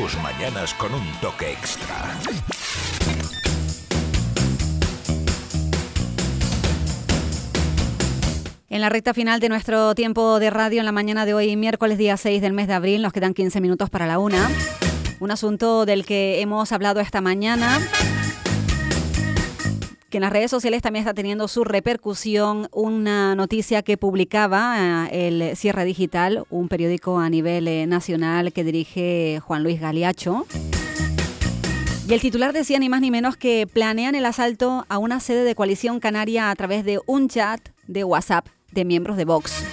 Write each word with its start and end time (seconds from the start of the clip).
tus 0.00 0.16
mañanas 0.22 0.72
con 0.72 0.94
un 0.94 1.06
toque 1.20 1.52
extra. 1.52 1.94
En 8.70 8.80
la 8.80 8.88
recta 8.88 9.12
final 9.12 9.40
de 9.40 9.50
nuestro 9.50 9.94
tiempo 9.94 10.38
de 10.38 10.48
radio 10.48 10.80
en 10.80 10.86
la 10.86 10.92
mañana 10.92 11.26
de 11.26 11.34
hoy, 11.34 11.54
miércoles 11.56 11.98
día 11.98 12.16
6 12.16 12.40
del 12.40 12.54
mes 12.54 12.66
de 12.66 12.72
abril, 12.72 13.02
nos 13.02 13.12
quedan 13.12 13.34
15 13.34 13.60
minutos 13.60 13.90
para 13.90 14.06
la 14.06 14.18
una. 14.18 14.48
Un 15.18 15.30
asunto 15.30 15.84
del 15.84 16.06
que 16.06 16.40
hemos 16.40 16.72
hablado 16.72 17.00
esta 17.00 17.20
mañana, 17.20 17.78
que 20.10 20.18
en 20.18 20.22
las 20.22 20.32
redes 20.32 20.50
sociales 20.50 20.82
también 20.82 21.04
está 21.04 21.14
teniendo 21.14 21.46
su 21.48 21.64
repercusión, 21.64 22.68
una 22.72 23.34
noticia 23.36 23.82
que 23.82 23.96
publicaba 23.96 25.08
eh, 25.10 25.28
el 25.28 25.56
Cierre 25.56 25.84
Digital, 25.84 26.44
un 26.50 26.68
periódico 26.68 27.18
a 27.20 27.30
nivel 27.30 27.68
eh, 27.68 27.86
nacional 27.86 28.52
que 28.52 28.64
dirige 28.64 29.40
Juan 29.42 29.62
Luis 29.62 29.80
Galiacho. 29.80 30.46
Y 32.08 32.12
el 32.12 32.20
titular 32.20 32.52
decía 32.52 32.80
ni 32.80 32.88
más 32.88 33.00
ni 33.00 33.12
menos 33.12 33.36
que 33.36 33.68
planean 33.72 34.16
el 34.16 34.26
asalto 34.26 34.84
a 34.88 34.98
una 34.98 35.20
sede 35.20 35.44
de 35.44 35.54
coalición 35.54 36.00
canaria 36.00 36.50
a 36.50 36.56
través 36.56 36.84
de 36.84 36.98
un 37.06 37.28
chat 37.28 37.60
de 37.86 38.02
WhatsApp 38.02 38.48
de 38.72 38.84
miembros 38.84 39.16
de 39.16 39.24
Vox. 39.24 39.64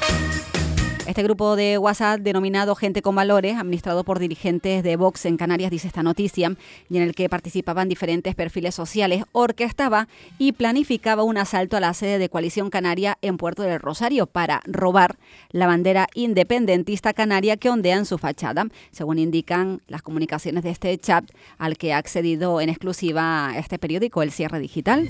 Este 1.07 1.23
grupo 1.23 1.55
de 1.55 1.77
WhatsApp 1.77 2.19
denominado 2.19 2.75
Gente 2.75 3.01
con 3.01 3.15
Valores, 3.15 3.55
administrado 3.55 4.03
por 4.03 4.19
dirigentes 4.19 4.83
de 4.83 4.97
Vox 4.97 5.25
en 5.25 5.37
Canarias, 5.37 5.71
dice 5.71 5.87
esta 5.87 6.03
noticia, 6.03 6.57
y 6.89 6.97
en 6.97 7.03
el 7.03 7.15
que 7.15 7.29
participaban 7.29 7.87
diferentes 7.87 8.35
perfiles 8.35 8.75
sociales, 8.75 9.23
orquestaba 9.31 10.09
y 10.37 10.51
planificaba 10.51 11.23
un 11.23 11.37
asalto 11.37 11.77
a 11.77 11.79
la 11.79 11.93
sede 11.93 12.19
de 12.19 12.27
Coalición 12.27 12.69
Canaria 12.69 13.17
en 13.21 13.37
Puerto 13.37 13.63
del 13.63 13.79
Rosario 13.79 14.27
para 14.27 14.61
robar 14.65 15.15
la 15.51 15.65
bandera 15.65 16.09
independentista 16.13 17.13
canaria 17.13 17.55
que 17.55 17.69
ondea 17.69 17.95
en 17.95 18.05
su 18.05 18.17
fachada, 18.17 18.65
según 18.91 19.17
indican 19.17 19.81
las 19.87 20.01
comunicaciones 20.01 20.65
de 20.65 20.71
este 20.71 20.97
chat 20.97 21.23
al 21.57 21.77
que 21.77 21.93
ha 21.93 21.99
accedido 21.99 22.59
en 22.59 22.67
exclusiva 22.67 23.53
este 23.55 23.79
periódico, 23.79 24.23
El 24.23 24.33
Cierre 24.33 24.59
Digital. 24.59 25.07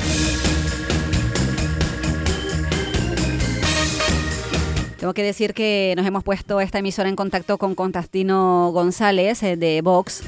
Tengo 5.08 5.13
que 5.13 5.23
decir 5.23 5.53
que 5.53 5.94
nos 5.95 6.05
hemos 6.05 6.22
puesto 6.22 6.59
esta 6.59 6.80
emisora 6.80 7.08
en 7.08 7.16
contacto 7.16 7.58
con 7.58 7.75
Constantino 7.75 8.72
González 8.73 9.41
eh, 9.41 9.55
de 9.55 9.81
Vox. 9.81 10.22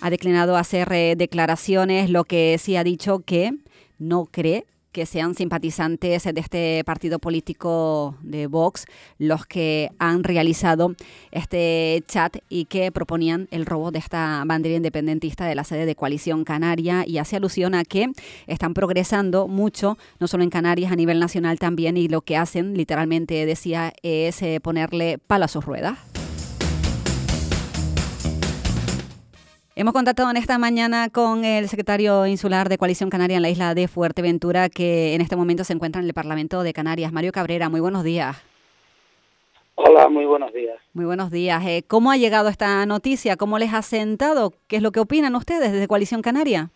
Ha 0.00 0.10
declinado 0.10 0.56
hacer 0.56 0.92
eh, 0.92 1.14
declaraciones, 1.16 2.10
lo 2.10 2.24
que 2.24 2.58
sí 2.58 2.74
ha 2.74 2.82
dicho 2.82 3.20
que 3.20 3.52
no 4.00 4.24
cree 4.28 4.66
que 4.96 5.04
sean 5.04 5.34
simpatizantes 5.34 6.24
de 6.24 6.40
este 6.40 6.82
partido 6.86 7.18
político 7.18 8.14
de 8.22 8.46
Vox 8.46 8.86
los 9.18 9.44
que 9.44 9.90
han 9.98 10.24
realizado 10.24 10.94
este 11.32 12.02
chat 12.08 12.38
y 12.48 12.64
que 12.64 12.90
proponían 12.90 13.46
el 13.50 13.66
robo 13.66 13.90
de 13.90 13.98
esta 13.98 14.42
bandera 14.46 14.74
independentista 14.74 15.44
de 15.44 15.54
la 15.54 15.64
sede 15.64 15.84
de 15.84 15.96
Coalición 15.96 16.44
Canaria 16.44 17.04
y 17.06 17.18
hace 17.18 17.36
alusión 17.36 17.74
a 17.74 17.84
que 17.84 18.10
están 18.46 18.72
progresando 18.72 19.48
mucho, 19.48 19.98
no 20.18 20.28
solo 20.28 20.44
en 20.44 20.48
Canarias, 20.48 20.90
a 20.90 20.96
nivel 20.96 21.20
nacional 21.20 21.58
también, 21.58 21.98
y 21.98 22.08
lo 22.08 22.22
que 22.22 22.38
hacen, 22.38 22.74
literalmente 22.74 23.44
decía, 23.44 23.92
es 24.02 24.40
eh, 24.40 24.60
ponerle 24.62 25.18
palo 25.18 25.44
a 25.44 25.48
sus 25.48 25.66
ruedas. 25.66 26.15
Hemos 29.78 29.92
contactado 29.92 30.30
en 30.30 30.38
esta 30.38 30.56
mañana 30.56 31.10
con 31.10 31.44
el 31.44 31.68
secretario 31.68 32.24
insular 32.24 32.70
de 32.70 32.78
Coalición 32.78 33.10
Canaria 33.10 33.36
en 33.36 33.42
la 33.42 33.50
isla 33.50 33.74
de 33.74 33.88
Fuerteventura, 33.88 34.70
que 34.70 35.14
en 35.14 35.20
este 35.20 35.36
momento 35.36 35.64
se 35.64 35.74
encuentra 35.74 36.00
en 36.00 36.06
el 36.06 36.14
Parlamento 36.14 36.62
de 36.62 36.72
Canarias. 36.72 37.12
Mario 37.12 37.30
Cabrera, 37.30 37.68
muy 37.68 37.80
buenos 37.80 38.02
días. 38.02 38.42
Hola, 39.74 40.08
muy 40.08 40.24
buenos 40.24 40.50
días. 40.54 40.78
Muy 40.94 41.04
buenos 41.04 41.30
días. 41.30 41.62
Eh, 41.66 41.84
¿Cómo 41.86 42.10
ha 42.10 42.16
llegado 42.16 42.48
esta 42.48 42.86
noticia? 42.86 43.36
¿Cómo 43.36 43.58
les 43.58 43.74
ha 43.74 43.82
sentado? 43.82 44.54
¿Qué 44.66 44.76
es 44.76 44.82
lo 44.82 44.92
que 44.92 45.00
opinan 45.00 45.36
ustedes 45.36 45.70
desde 45.70 45.88
Coalición 45.88 46.22
Canaria? 46.22 46.70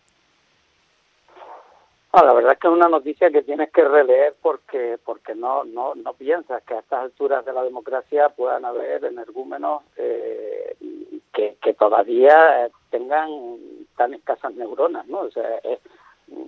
Ah, 2.11 2.23
la 2.23 2.33
verdad 2.33 2.53
es 2.53 2.59
que 2.59 2.67
es 2.67 2.73
una 2.73 2.87
noticia 2.87 3.31
que 3.31 3.41
tienes 3.41 3.71
que 3.71 3.83
releer 3.83 4.35
porque 4.43 4.99
porque 5.03 5.33
no 5.33 5.63
no 5.63 5.95
no 5.95 6.13
piensas 6.13 6.61
que 6.63 6.75
a 6.75 6.79
estas 6.79 7.01
alturas 7.01 7.43
de 7.45 7.53
la 7.53 7.63
democracia 7.63 8.29
puedan 8.29 8.63
haber 8.63 9.05
energúmenos 9.05 9.81
eh, 9.95 10.75
que, 11.33 11.57
que 11.63 11.73
todavía 11.73 12.69
tengan 12.91 13.29
tan 13.97 14.13
escasas 14.13 14.53
neuronas, 14.53 15.07
¿no? 15.07 15.21
O 15.21 15.31
sea, 15.31 15.59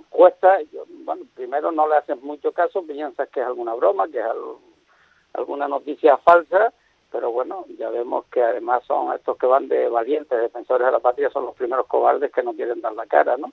cuesta, 0.09 0.59
bueno, 1.03 1.23
primero 1.33 1.71
no 1.71 1.87
le 1.87 1.95
haces 1.95 2.21
mucho 2.21 2.51
caso, 2.51 2.83
piensas 2.83 3.29
que 3.29 3.39
es 3.39 3.45
alguna 3.45 3.73
broma, 3.73 4.07
que 4.07 4.19
es 4.19 4.25
alguna 5.33 5.67
noticia 5.67 6.17
falsa, 6.17 6.73
pero 7.11 7.31
bueno, 7.31 7.65
ya 7.77 7.89
vemos 7.89 8.25
que 8.25 8.41
además 8.41 8.83
son 8.85 9.13
estos 9.13 9.37
que 9.37 9.45
van 9.45 9.67
de 9.67 9.87
valientes, 9.87 10.39
defensores 10.39 10.85
de 10.85 10.91
la 10.91 10.99
patria, 10.99 11.29
son 11.29 11.45
los 11.45 11.55
primeros 11.55 11.87
cobardes 11.87 12.31
que 12.31 12.43
no 12.43 12.53
quieren 12.53 12.81
dar 12.81 12.93
la 12.93 13.05
cara, 13.05 13.37
¿no? 13.37 13.51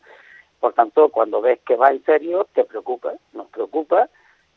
Por 0.58 0.74
tanto, 0.74 1.08
cuando 1.08 1.40
ves 1.40 1.60
que 1.60 1.76
va 1.76 1.90
en 1.90 2.04
serio, 2.04 2.46
te 2.52 2.64
preocupa, 2.64 3.14
nos 3.32 3.48
preocupa, 3.48 4.08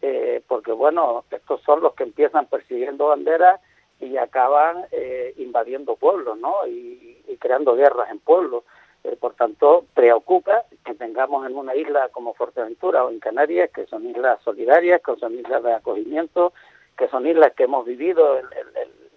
eh, 0.02 0.42
porque 0.48 0.72
bueno, 0.72 1.24
estos 1.32 1.62
son 1.62 1.82
los 1.82 1.94
que 1.94 2.04
empiezan 2.04 2.48
persiguiendo 2.48 3.08
banderas 3.08 3.62
y 4.00 4.18
acaban 4.18 4.86
eh, 4.92 5.34
invadiendo 5.38 5.96
pueblos, 5.96 6.38
¿no? 6.38 6.68
Y, 6.68 7.12
creando 7.40 7.76
guerras 7.76 8.10
en 8.10 8.20
pueblos. 8.20 8.64
Eh, 9.04 9.18
por 9.20 9.34
tanto, 9.34 9.86
preocupa 9.94 10.64
que 10.86 10.94
tengamos 10.94 11.46
en 11.46 11.58
una 11.58 11.76
isla 11.76 12.08
como 12.10 12.34
Fuerteventura 12.36 13.04
o 13.04 13.10
en 13.10 13.20
Canarias, 13.20 13.70
que 13.72 13.86
son 13.88 14.08
islas 14.08 14.42
solidarias, 14.44 15.02
que 15.06 15.16
son 15.18 15.38
islas 15.38 15.62
de 15.62 15.74
acogimiento, 15.74 16.54
que 16.98 17.10
son 17.10 17.28
islas 17.28 17.52
que 17.54 17.64
hemos 17.64 17.86
vivido 17.86 18.38
en, 18.38 18.46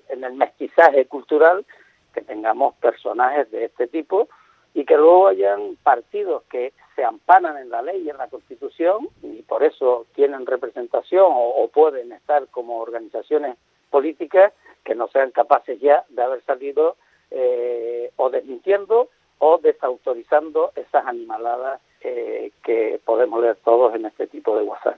en 0.09 0.25
el 0.25 0.33
mestizaje 0.33 1.07
cultural, 1.07 1.65
que 2.13 2.23
tengamos 2.23 2.75
personajes 2.77 3.49
de 3.53 3.67
este 3.67 3.87
tipo 3.87 4.29
y 4.75 4.85
que 4.85 4.97
luego 4.97 5.29
hayan 5.29 5.77
partidos 5.83 6.43
que 6.51 6.73
se 6.97 7.05
amparan 7.05 7.57
en 7.59 7.71
la 7.71 7.83
ley 7.83 8.03
y 8.03 8.11
en 8.11 8.17
la 8.17 8.29
Constitución 8.29 9.09
y 9.23 9.43
por 9.43 9.63
eso 9.63 10.07
tienen 10.15 10.47
representación 10.47 11.27
o 11.29 11.69
pueden 11.73 12.13
estar 12.13 12.49
como 12.49 12.81
organizaciones 12.81 13.57
políticas 13.91 14.53
que 14.87 14.95
no 14.95 15.09
sean 15.09 15.33
capaces 15.33 15.79
ya 15.81 16.05
de 16.09 16.23
haber 16.23 16.43
salido 16.45 16.97
eh, 17.31 18.11
o 18.17 18.31
desmintiendo 18.31 19.11
o 19.39 19.59
desautorizando 19.59 20.71
esas 20.77 21.05
animaladas 21.05 21.81
eh, 22.01 22.53
que 22.65 23.01
podemos 23.05 23.43
leer 23.43 23.57
todos 23.65 23.95
en 23.95 24.07
este 24.07 24.29
tipo 24.29 24.57
de 24.57 24.63
WhatsApp. 24.63 24.97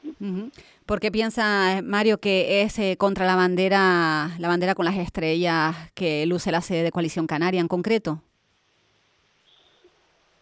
¿Por 0.85 1.01
qué 1.01 1.11
piensa 1.11 1.81
Mario 1.83 2.19
que 2.19 2.63
es 2.63 2.79
eh, 2.79 2.97
contra 2.99 3.25
la 3.25 3.35
bandera, 3.35 4.29
la 4.39 4.49
bandera 4.49 4.75
con 4.75 4.85
las 4.85 4.97
estrellas 4.97 5.75
que 5.95 6.27
luce 6.27 6.53
la 6.53 6.61
sede 6.61 6.83
de 6.83 6.93
Coalición 6.93 7.27
Canaria 7.27 7.61
en 7.61 7.69
concreto? 7.69 8.21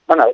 Bueno, 0.06 0.24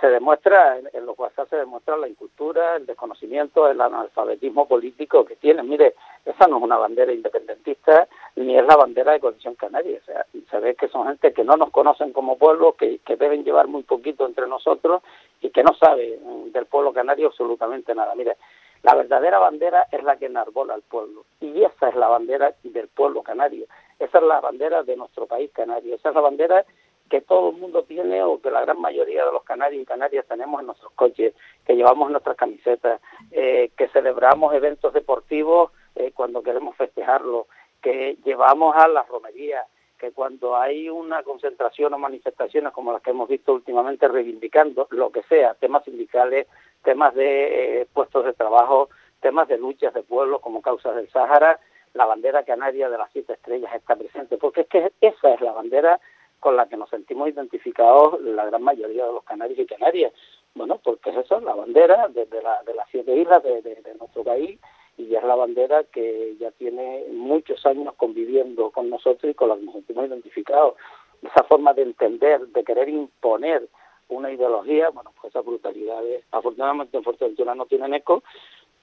se 0.00 0.06
demuestra, 0.06 0.78
en 0.78 1.04
los 1.04 1.18
WhatsApp 1.18 1.50
se 1.50 1.56
demuestra 1.56 1.94
la 1.98 2.08
incultura, 2.08 2.76
el 2.76 2.86
desconocimiento, 2.86 3.68
el 3.68 3.78
analfabetismo 3.78 4.66
político 4.66 5.26
que 5.26 5.36
tienen. 5.36 5.68
Mire, 5.68 5.94
esa 6.24 6.46
no 6.46 6.56
es 6.56 6.62
una 6.62 6.78
bandera 6.78 7.12
independentista, 7.12 8.08
ni 8.36 8.56
es 8.56 8.64
la 8.64 8.76
bandera 8.76 9.12
de 9.12 9.20
Coalición 9.20 9.56
Canaria. 9.56 9.98
O 10.00 10.04
sea, 10.06 10.24
se 10.50 10.58
ve 10.58 10.74
que 10.74 10.88
son 10.88 11.06
gente 11.06 11.34
que 11.34 11.44
no 11.44 11.56
nos 11.58 11.70
conocen 11.70 12.14
como 12.14 12.38
pueblo, 12.38 12.72
que, 12.72 13.00
que 13.00 13.16
deben 13.16 13.44
llevar 13.44 13.66
muy 13.66 13.82
poquito 13.82 14.24
entre 14.24 14.46
nosotros 14.46 15.02
y 15.42 15.50
que 15.50 15.62
no 15.62 15.74
sabe 15.74 16.18
del 16.46 16.64
pueblo 16.64 16.94
canario 16.94 17.26
absolutamente 17.28 17.94
nada. 17.94 18.14
Mire, 18.14 18.38
la 18.84 18.94
verdadera 18.94 19.38
bandera 19.38 19.86
es 19.92 20.02
la 20.02 20.16
que 20.16 20.26
enarbola 20.26 20.72
al 20.72 20.82
pueblo. 20.82 21.26
Y 21.40 21.62
esa 21.62 21.90
es 21.90 21.94
la 21.94 22.08
bandera 22.08 22.54
del 22.62 22.88
pueblo 22.88 23.22
canario. 23.22 23.66
Esa 23.98 24.18
es 24.18 24.24
la 24.24 24.40
bandera 24.40 24.82
de 24.82 24.96
nuestro 24.96 25.26
país 25.26 25.50
canario. 25.52 25.94
Esa 25.94 26.08
es 26.08 26.14
la 26.14 26.22
bandera 26.22 26.64
que 27.08 27.20
todo 27.20 27.50
el 27.50 27.56
mundo 27.56 27.84
tiene 27.84 28.22
o 28.22 28.40
que 28.40 28.50
la 28.50 28.62
gran 28.62 28.80
mayoría 28.80 29.24
de 29.24 29.32
los 29.32 29.44
canarios 29.44 29.82
y 29.82 29.86
canarias 29.86 30.26
tenemos 30.26 30.60
en 30.60 30.66
nuestros 30.66 30.92
coches, 30.92 31.34
que 31.66 31.76
llevamos 31.76 32.10
nuestras 32.10 32.36
camisetas, 32.36 33.00
eh, 33.30 33.70
que 33.76 33.88
celebramos 33.88 34.54
eventos 34.54 34.92
deportivos 34.92 35.72
eh, 35.94 36.12
cuando 36.14 36.42
queremos 36.42 36.76
festejarlo, 36.76 37.46
que 37.82 38.16
llevamos 38.24 38.74
a 38.76 38.88
las 38.88 39.06
romerías, 39.08 39.66
que 39.98 40.12
cuando 40.12 40.56
hay 40.56 40.88
una 40.88 41.22
concentración 41.22 41.94
o 41.94 41.98
manifestaciones 41.98 42.72
como 42.72 42.92
las 42.92 43.02
que 43.02 43.10
hemos 43.10 43.28
visto 43.28 43.52
últimamente 43.52 44.08
reivindicando 44.08 44.88
lo 44.90 45.10
que 45.10 45.22
sea, 45.24 45.54
temas 45.54 45.84
sindicales, 45.84 46.46
temas 46.82 47.14
de 47.14 47.82
eh, 47.82 47.86
puestos 47.92 48.24
de 48.24 48.32
trabajo, 48.32 48.88
temas 49.20 49.48
de 49.48 49.58
luchas 49.58 49.94
de 49.94 50.02
pueblos 50.02 50.40
como 50.40 50.62
causas 50.62 50.96
del 50.96 51.08
Sáhara, 51.10 51.60
la 51.94 52.06
bandera 52.06 52.42
canaria 52.42 52.90
de 52.90 52.98
las 52.98 53.10
siete 53.12 53.34
estrellas 53.34 53.72
está 53.74 53.94
presente, 53.94 54.36
porque 54.36 54.62
es 54.62 54.68
que 54.68 54.92
esa 55.00 55.34
es 55.34 55.40
la 55.40 55.52
bandera 55.52 56.00
con 56.44 56.56
la 56.56 56.68
que 56.68 56.76
nos 56.76 56.90
sentimos 56.90 57.30
identificados 57.30 58.20
la 58.20 58.44
gran 58.44 58.62
mayoría 58.62 59.06
de 59.06 59.14
los 59.14 59.24
canarios 59.24 59.58
y 59.58 59.64
canarias. 59.64 60.12
Bueno, 60.54 60.78
porque 60.84 61.08
es 61.08 61.16
eso, 61.16 61.40
la 61.40 61.54
bandera 61.54 62.08
de, 62.08 62.26
la, 62.42 62.62
de 62.64 62.74
las 62.74 62.86
siete 62.90 63.16
islas 63.16 63.42
de, 63.42 63.94
nuestro 63.98 64.24
país 64.24 64.60
y 64.98 65.06
ya 65.06 65.20
es 65.20 65.24
la 65.24 65.36
bandera 65.36 65.84
que 65.84 66.36
ya 66.38 66.50
tiene 66.50 67.06
muchos 67.12 67.64
años 67.64 67.94
conviviendo 67.96 68.70
con 68.72 68.90
nosotros 68.90 69.32
y 69.32 69.34
con 69.34 69.48
la 69.48 69.56
que 69.56 69.62
nos 69.62 69.72
sentimos 69.72 70.06
identificados. 70.06 70.74
Esa 71.22 71.44
forma 71.44 71.72
de 71.72 71.80
entender, 71.80 72.46
de 72.48 72.62
querer 72.62 72.90
imponer 72.90 73.66
una 74.08 74.30
ideología, 74.30 74.90
bueno, 74.90 75.12
pues 75.18 75.32
esas 75.32 75.46
brutalidades, 75.46 76.24
afortunadamente 76.30 76.98
en 76.98 77.04
Fuerteventura 77.04 77.54
no 77.54 77.64
tienen 77.64 77.94
eco, 77.94 78.22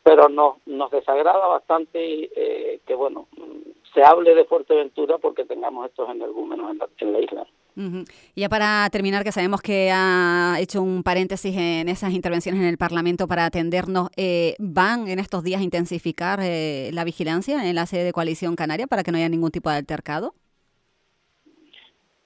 pero 0.04 0.30
nos, 0.30 0.56
nos 0.66 0.92
desagrada 0.92 1.46
bastante 1.48 2.30
eh, 2.36 2.80
que, 2.86 2.96
bueno, 2.96 3.28
se 3.94 4.04
hable 4.04 4.36
de 4.36 4.46
Fuerteventura 4.46 5.18
porque 5.18 5.46
tengamos 5.46 5.88
estos 5.88 6.10
energúmenos 6.10 6.72
en 6.72 6.78
la, 6.78 6.90
en 6.98 7.14
la 7.14 7.20
isla. 7.20 7.48
Y 8.36 8.42
ya 8.42 8.50
para 8.50 8.90
terminar, 8.92 9.24
que 9.24 9.32
sabemos 9.32 9.62
que 9.62 9.92
ha 9.94 10.58
hecho 10.60 10.82
un 10.82 11.04
paréntesis 11.04 11.56
en 11.56 11.88
esas 11.88 12.12
intervenciones 12.12 12.62
en 12.62 12.68
el 12.68 12.78
Parlamento 12.78 13.28
para 13.28 13.46
atendernos, 13.46 14.10
eh, 14.18 14.56
¿van 14.60 15.08
en 15.08 15.20
estos 15.20 15.44
días 15.44 15.62
a 15.62 15.64
intensificar 15.64 16.40
eh, 16.42 16.92
la 16.94 17.04
vigilancia 17.04 17.70
en 17.70 17.76
la 17.76 17.86
sede 17.86 18.04
de 18.04 18.14
Coalición 18.14 18.56
Canaria 18.56 18.88
para 18.88 19.04
que 19.04 19.12
no 19.12 19.18
haya 19.18 19.30
ningún 19.30 19.52
tipo 19.52 19.70
de 19.70 19.78
altercado? 19.78 20.34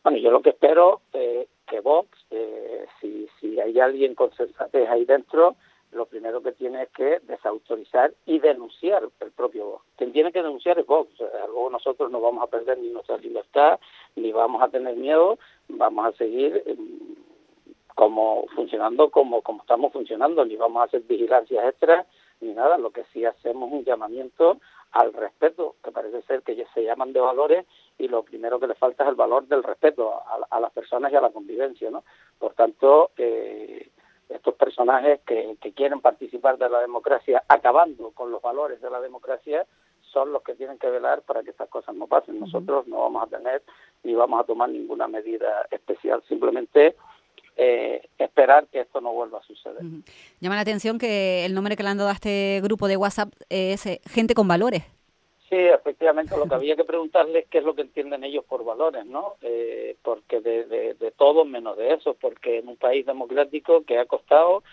Bueno, 0.04 0.18
yo 0.18 0.32
lo 0.32 0.42
que 0.42 0.50
espero 0.50 1.02
eh, 1.14 1.48
que 1.68 1.80
Vox, 1.80 2.10
eh, 2.32 2.86
si, 3.00 3.28
si 3.40 3.60
hay 3.60 3.80
alguien 3.80 4.16
con 4.16 4.32
sensatez 4.36 4.90
ahí 4.90 5.06
dentro, 5.06 5.56
lo 5.96 6.06
primero 6.06 6.42
que 6.42 6.52
tiene 6.52 6.84
es 6.84 6.90
que 6.90 7.20
desautorizar 7.24 8.14
y 8.26 8.40
denunciar 8.40 9.04
el 9.22 9.32
propio 9.32 9.66
Vox. 9.66 9.86
Quien 9.96 10.12
tiene 10.12 10.32
que 10.32 10.44
denunciar 10.44 10.78
es 10.78 10.86
Vox. 10.86 11.10
Luego 11.20 11.70
nosotros 11.70 12.12
no 12.12 12.20
vamos 12.20 12.44
a 12.44 12.48
perder 12.48 12.78
ni 12.78 12.90
nuestra 12.90 13.18
libertad, 13.18 13.80
ni 14.16 14.32
vamos 14.32 14.62
a 14.62 14.68
tener 14.68 14.96
miedo, 14.96 15.40
vamos 15.70 16.06
a 16.06 16.12
seguir 16.18 16.62
em, 16.66 17.16
como 17.96 18.46
funcionando 18.56 19.10
como, 19.10 19.42
como 19.42 19.62
estamos 19.62 19.94
funcionando, 19.94 20.44
ni 20.46 20.58
vamos 20.58 20.82
a 20.82 20.86
hacer 20.86 21.02
vigilancias 21.02 21.66
extras, 21.66 22.06
ni 22.42 22.54
nada. 22.54 22.78
Lo 22.78 22.92
que 22.92 23.06
sí 23.14 23.24
hacemos 23.24 23.70
es 23.70 23.76
un 23.76 23.86
llamamiento 23.86 24.58
al 24.92 25.14
respeto, 25.14 25.76
que 25.84 25.92
parece 25.92 26.22
ser 26.24 26.42
que 26.42 26.56
ya 26.56 26.66
se 26.74 26.84
llaman 26.84 27.14
de 27.14 27.22
valores 27.22 27.66
y 27.98 28.08
lo 28.10 28.24
primero 28.24 28.60
que 28.60 28.68
le 28.68 28.76
falta 28.76 29.04
es 29.04 29.10
el 29.10 29.16
valor 29.16 29.48
del 29.48 29.64
respeto 29.64 30.14
a, 30.14 30.40
a 30.50 30.60
las 30.60 30.72
personas 30.74 31.12
y 31.12 31.16
a 31.16 31.22
la 31.22 31.32
convivencia, 31.32 31.90
¿no? 31.90 32.04
Por 32.38 32.54
tanto, 32.54 33.12
eh, 33.18 33.90
estos 34.30 34.56
personajes 34.56 35.20
que, 35.26 35.58
quieren 35.76 36.00
participar 36.00 36.58
de 36.58 36.70
la 36.70 36.80
democracia 36.80 37.44
acabando 37.48 38.12
con 38.12 38.32
los 38.32 38.42
valores 38.42 38.82
de 38.82 38.90
la 38.90 39.02
democracia 39.02 39.66
son 40.02 40.32
los 40.32 40.42
que 40.42 40.56
tienen 40.56 40.78
que 40.78 40.90
velar 40.90 41.22
para 41.24 41.44
que 41.44 41.50
estas 41.50 41.68
cosas 41.68 41.94
no 41.96 42.08
pasen. 42.08 42.40
Nosotros 42.40 42.88
no 42.88 43.00
vamos 43.00 43.24
a 43.24 43.28
tener 43.28 43.62
ni 44.04 44.14
vamos 44.14 44.40
a 44.40 44.46
tomar 44.46 44.70
ninguna 44.70 45.08
medida 45.08 45.68
especial, 45.70 46.24
simplemente 46.30 46.96
eh, 47.58 48.08
esperar 48.18 48.68
que 48.68 48.82
esto 48.82 49.02
no 49.02 49.12
vuelva 49.14 49.40
a 49.40 49.44
suceder. 49.44 49.82
Llama 50.40 50.56
la 50.56 50.62
atención 50.62 50.98
que 50.98 51.46
el 51.46 51.54
nombre 51.54 51.76
que 51.76 51.84
le 51.84 51.90
han 51.90 51.98
dado 51.98 52.10
a 52.10 52.14
este 52.14 52.62
grupo 52.64 52.88
de 52.88 52.98
WhatsApp 52.98 53.34
es 53.50 53.86
eh, 53.86 54.02
Gente 54.06 54.34
con 54.34 54.48
Valores. 54.48 54.95
Sí, 55.50 55.58
efectivamente, 55.58 56.36
lo 56.38 56.48
que 56.48 56.56
había 56.56 56.76
que 56.76 56.86
preguntarles 56.86 57.44
es 57.44 57.50
qué 57.50 57.60
es 57.60 57.64
lo 57.64 57.76
que 57.76 57.84
entienden 57.84 58.24
ellos 58.24 58.44
por 58.46 58.66
valores, 58.66 59.06
¿no? 59.06 59.36
Eh, 59.42 59.96
porque 60.02 60.42
de, 60.42 60.66
de, 60.66 61.12
todo 61.12 61.46
menos 61.46 61.78
de 61.78 61.94
eso, 61.94 62.16
porque 62.20 62.60
en 62.60 62.68
un 62.68 62.78
país 62.78 63.06
democrático 63.06 63.84
que 63.84 64.00
ha 64.00 64.06
costado, 64.06 64.64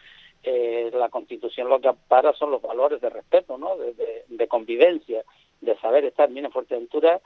eh, 0.42 0.90
la 0.94 1.10
Constitución 1.10 1.68
lo 1.68 1.78
que 1.80 1.88
ampara 1.88 2.32
son 2.32 2.50
los 2.50 2.62
valores 2.62 3.02
de 3.02 3.10
respeto, 3.10 3.58
¿no? 3.58 3.76
De, 3.76 4.24
de, 4.26 4.48
convivencia, 4.48 5.22
de 5.60 5.76
saber 5.76 6.06
estar. 6.06 6.30
bien 6.30 6.46
en 6.46 6.52
Fuerteventura 6.52 7.20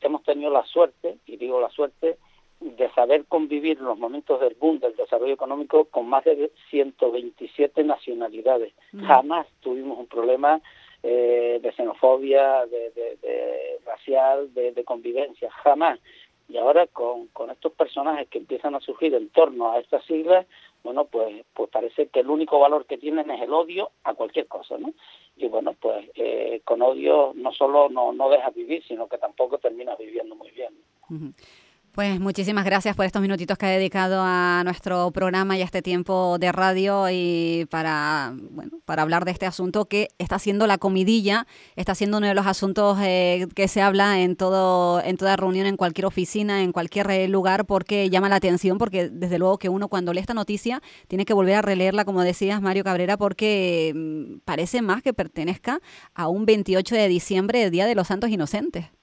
hemos 0.00 0.22
tenido 0.22 0.50
la 0.50 0.64
suerte, 0.64 1.18
y 1.26 1.36
digo 1.36 1.60
la 1.60 1.70
suerte, 1.70 2.18
de 2.60 2.88
saber 2.90 3.24
convivir 3.24 3.78
en 3.78 3.84
los 3.84 3.98
momentos 3.98 4.40
del 4.40 4.54
boom 4.54 4.78
del 4.78 4.94
desarrollo 4.94 5.34
económico 5.34 5.86
con 5.86 6.08
más 6.08 6.24
de 6.24 6.52
127 6.70 7.82
nacionalidades. 7.82 8.72
Jamás 9.04 9.48
tuvimos 9.60 9.98
un 9.98 10.06
problema 10.06 10.60
eh, 11.02 11.58
de 11.62 11.72
xenofobia, 11.72 12.66
de, 12.66 13.78
racial, 13.84 14.52
de, 14.54 14.84
convivencia, 14.84 15.50
jamás. 15.50 15.98
Y 16.48 16.58
ahora 16.58 16.86
con, 16.86 17.28
con 17.28 17.50
estos 17.50 17.72
personajes 17.72 18.28
que 18.28 18.38
empiezan 18.38 18.74
a 18.74 18.80
surgir 18.80 19.14
en 19.14 19.28
torno 19.30 19.72
a 19.72 19.78
estas 19.78 20.04
siglas, 20.04 20.46
bueno, 20.82 21.04
pues, 21.04 21.44
pues 21.54 21.70
parece 21.70 22.08
que 22.08 22.20
el 22.20 22.30
único 22.30 22.58
valor 22.58 22.86
que 22.86 22.98
tienen 22.98 23.30
es 23.30 23.40
el 23.40 23.52
odio 23.52 23.90
a 24.04 24.14
cualquier 24.14 24.48
cosa, 24.48 24.76
¿no? 24.78 24.92
Y 25.36 25.46
bueno, 25.48 25.74
pues 25.80 26.10
eh, 26.14 26.60
con 26.64 26.82
odio 26.82 27.32
no 27.34 27.52
solo 27.52 27.88
no, 27.88 28.12
no 28.12 28.28
dejas 28.28 28.54
vivir, 28.54 28.82
sino 28.86 29.08
que 29.08 29.18
tampoco 29.18 29.58
terminas 29.58 29.96
viviendo 29.98 30.34
muy 30.34 30.50
bien. 30.50 30.74
Pues 31.92 32.18
muchísimas 32.20 32.64
gracias 32.64 32.96
por 32.96 33.04
estos 33.04 33.20
minutitos 33.20 33.58
que 33.58 33.66
ha 33.66 33.68
dedicado 33.68 34.22
a 34.24 34.62
nuestro 34.64 35.10
programa 35.10 35.58
y 35.58 35.60
a 35.60 35.66
este 35.66 35.82
tiempo 35.82 36.38
de 36.38 36.50
radio 36.50 37.10
y 37.10 37.66
para, 37.70 38.32
bueno, 38.50 38.78
para 38.86 39.02
hablar 39.02 39.26
de 39.26 39.30
este 39.30 39.44
asunto 39.44 39.84
que 39.84 40.08
está 40.16 40.38
siendo 40.38 40.66
la 40.66 40.78
comidilla, 40.78 41.46
está 41.76 41.94
siendo 41.94 42.16
uno 42.16 42.28
de 42.28 42.34
los 42.34 42.46
asuntos 42.46 42.96
eh, 43.02 43.46
que 43.54 43.68
se 43.68 43.82
habla 43.82 44.20
en 44.20 44.36
todo, 44.36 45.02
en 45.04 45.18
toda 45.18 45.36
reunión, 45.36 45.66
en 45.66 45.76
cualquier 45.76 46.06
oficina, 46.06 46.62
en 46.62 46.72
cualquier 46.72 47.10
eh, 47.10 47.28
lugar, 47.28 47.66
porque 47.66 48.08
llama 48.08 48.30
la 48.30 48.36
atención, 48.36 48.78
porque 48.78 49.10
desde 49.10 49.38
luego 49.38 49.58
que 49.58 49.68
uno 49.68 49.88
cuando 49.88 50.14
lee 50.14 50.20
esta 50.20 50.32
noticia 50.32 50.80
tiene 51.08 51.26
que 51.26 51.34
volver 51.34 51.56
a 51.56 51.62
releerla, 51.62 52.06
como 52.06 52.22
decías 52.22 52.62
Mario 52.62 52.84
Cabrera, 52.84 53.18
porque 53.18 53.92
mm, 53.94 54.38
parece 54.46 54.80
más 54.80 55.02
que 55.02 55.12
pertenezca 55.12 55.82
a 56.14 56.28
un 56.28 56.46
28 56.46 56.94
de 56.94 57.08
diciembre, 57.08 57.64
el 57.64 57.70
Día 57.70 57.84
de 57.84 57.94
los 57.94 58.08
Santos 58.08 58.30
Inocentes. 58.30 59.01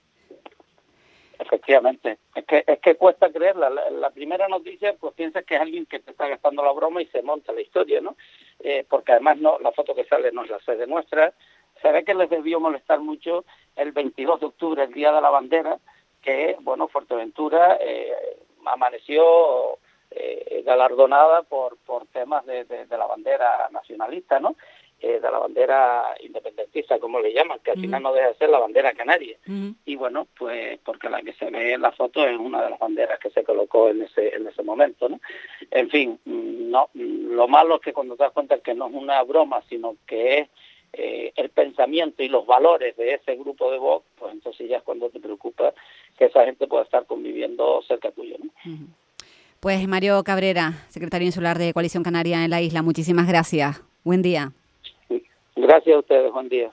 Efectivamente, 1.52 2.20
es 2.36 2.46
que 2.46 2.64
es 2.68 2.80
que 2.80 2.94
cuesta 2.94 3.32
creerla. 3.32 3.72
La, 3.72 4.12
primera 4.12 4.48
noticia, 4.48 4.94
pues 5.00 5.16
piensas 5.16 5.44
que 5.46 5.56
es 5.56 5.62
alguien 5.62 5.88
que 5.88 6.00
te 6.00 6.12
está 6.12 6.28
gastando 6.28 6.64
la 6.64 6.72
broma 6.74 7.02
y 7.02 7.08
se 7.08 7.24
monta 7.24 7.52
la 7.54 7.62
historia, 7.62 8.02
¿no? 8.02 8.16
Eh, 8.60 8.86
porque 8.88 9.14
además 9.14 9.40
no, 9.40 9.58
la 9.58 9.72
foto 9.72 9.96
que 9.96 10.06
sale 10.06 10.32
no 10.32 10.44
es 10.44 10.52
la 10.52 10.60
sede 10.60 10.86
nuestra. 10.86 11.34
Se 11.82 11.92
ve 11.92 12.04
que 12.04 12.14
les 12.14 12.30
debió 12.30 12.60
molestar 12.60 13.00
mucho 13.00 13.46
el 13.76 13.92
22 13.94 14.42
de 14.42 14.46
octubre, 14.46 14.84
el 14.84 14.94
Día 14.94 15.12
de 15.12 15.22
la 15.22 15.32
Bandera, 15.32 15.80
que, 16.22 16.56
bueno, 16.60 16.88
Fuerteventura 16.88 17.80
eh, 17.82 18.38
amaneció 18.64 19.80
eh, 20.12 20.62
galardonada 20.64 21.42
por, 21.42 21.78
por 21.80 22.06
temas 22.08 22.46
de, 22.46 22.86
la 22.92 23.08
bandera 23.08 23.70
nacionalista, 23.72 24.40
¿no? 24.40 24.56
Eh, 25.02 25.22
de 25.22 25.32
la 25.32 25.40
bandera 25.40 26.14
independentista, 26.20 27.00
como 27.00 27.22
le 27.22 27.32
llaman, 27.34 27.60
que 27.64 27.72
al 27.72 27.80
final 27.80 28.04
no 28.04 28.12
deja 28.12 28.28
de 28.28 28.34
ser 28.36 28.50
la 28.50 28.60
bandera 28.60 28.92
canaria. 28.92 29.38
Y 29.86 29.96
bueno, 29.96 30.28
pues 30.38 30.78
porque 30.84 31.10
la 31.10 31.22
que 31.22 31.32
se 31.34 31.50
ve 31.50 31.72
en 31.72 31.82
la 31.82 31.94
foto 31.94 32.28
es 32.28 32.38
una 32.38 32.62
de 32.64 32.72
las 32.72 32.80
banderas 32.80 33.18
que 33.18 33.30
se 33.30 33.46
colocó 33.46 33.88
en 33.88 34.02
ese 34.02 34.36
en 34.36 34.46
ese 34.46 34.62
momento, 34.62 35.08
¿no? 35.08 35.22
En 35.72 35.90
fin, 35.90 36.20
mm, 36.26 36.70
no 36.70 36.90
lo 36.94 37.48
malo 37.48 37.76
es 37.76 37.82
que 37.82 37.94
cuando 37.94 38.18
te 38.18 38.24
das 38.24 38.34
cuenta 38.34 38.60
que 38.60 38.74
no 38.74 38.88
es 38.88 38.94
una 38.94 39.24
broma, 39.24 39.64
sino 39.70 39.96
que 40.06 40.40
es 40.40 40.50
eh, 40.92 41.32
el 41.38 41.50
pensamiento 41.50 42.22
y 42.22 42.28
los 42.28 42.46
valores 42.46 42.98
de 42.98 43.14
ese 43.14 43.38
grupo 43.38 43.72
de 43.72 43.78
Vox, 43.78 44.06
pues 44.18 44.34
entonces 44.34 44.68
ya 44.68 44.78
es 44.78 44.84
cuando 44.84 45.10
te 45.10 45.22
preocupa 45.22 45.74
que 46.18 46.26
esa 46.26 46.44
gente 46.44 46.68
pueda 46.68 46.84
estar 46.84 47.06
conviviendo 47.06 47.82
cerca 47.84 48.12
tuyo, 48.12 48.36
¿no? 48.38 48.50
Pues 49.62 49.88
Mario 49.88 50.22
Cabrera, 50.26 50.74
secretario 50.90 51.26
insular 51.26 51.58
de 51.58 51.72
Coalición 51.72 52.04
Canaria 52.04 52.44
en 52.44 52.50
la 52.50 52.62
isla, 52.62 52.82
muchísimas 52.82 53.30
gracias. 53.30 53.82
Buen 54.04 54.22
día. 54.22 54.52
Gracias 55.62 55.94
a 55.94 56.00
ustedes, 56.00 56.32
buen 56.32 56.48
día. 56.48 56.72